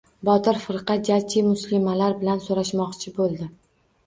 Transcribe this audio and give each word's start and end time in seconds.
Botir 0.27 0.55
firqa 0.61 0.95
jajji 1.09 1.43
muslimalar 1.49 2.17
bilan 2.25 2.43
so‘rashmoqchi 2.47 3.15
bo‘ldi. 3.21 3.51